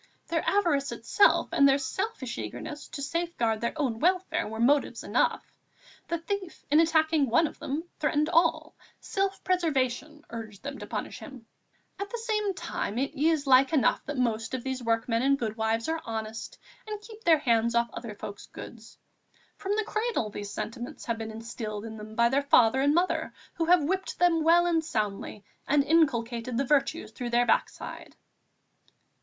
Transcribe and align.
Their 0.29 0.43
avarice 0.49 0.91
itself 0.91 1.49
and 1.51 1.69
their 1.69 1.77
selfish 1.77 2.39
eagerness 2.39 2.87
to 2.87 3.03
safeguard 3.03 3.61
their 3.61 3.79
own 3.79 3.99
welfare 3.99 4.47
were 4.47 4.59
motives 4.59 5.03
enough; 5.03 5.45
the 6.07 6.17
thief 6.17 6.65
in 6.71 6.79
attacking 6.79 7.29
one 7.29 7.45
of 7.45 7.59
them 7.59 7.83
threatened 7.99 8.27
all; 8.27 8.75
self 8.99 9.43
preservation 9.43 10.25
urged 10.31 10.63
them 10.63 10.79
to 10.79 10.87
punish 10.87 11.19
him.... 11.19 11.45
At 11.99 12.09
the 12.09 12.17
same 12.17 12.55
time, 12.55 12.97
it 12.97 13.13
is 13.13 13.45
like 13.45 13.73
enough 13.73 14.03
the 14.03 14.15
most 14.15 14.49
part 14.51 14.57
of 14.57 14.63
these 14.63 14.81
workmen 14.81 15.21
and 15.21 15.37
goodwives 15.37 15.87
are 15.87 16.01
honest 16.03 16.57
and 16.87 16.99
keep 16.99 17.23
their 17.23 17.37
hands 17.37 17.75
off 17.75 17.91
other 17.93 18.15
folk's 18.15 18.47
goods. 18.47 18.97
From 19.57 19.75
the 19.75 19.83
cradle 19.85 20.31
these 20.31 20.49
sentiments 20.49 21.05
have 21.05 21.19
been 21.19 21.29
instilled 21.29 21.85
in 21.85 21.97
them 21.97 22.15
by 22.15 22.27
their 22.29 22.41
father 22.41 22.81
and 22.81 22.95
mother, 22.95 23.35
who 23.53 23.65
have 23.65 23.83
whipped 23.83 24.17
them 24.17 24.43
well 24.43 24.65
and 24.65 24.83
soundly 24.83 25.45
and 25.67 25.83
inculcated 25.83 26.57
the 26.57 26.65
virtues 26.65 27.11
through 27.11 27.29
their 27.29 27.45
backside." 27.45 28.15